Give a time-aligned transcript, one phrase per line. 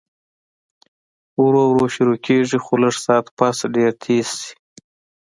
[1.43, 4.53] ورو ورو شورو کيږي خو لږ ساعت پس ډېر تېز شي